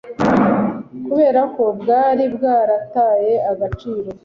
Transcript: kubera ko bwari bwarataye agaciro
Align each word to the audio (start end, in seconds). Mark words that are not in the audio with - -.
kubera 1.05 1.41
ko 1.55 1.63
bwari 1.79 2.23
bwarataye 2.35 3.33
agaciro 3.51 4.09